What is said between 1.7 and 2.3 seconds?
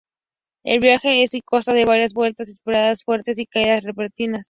de varias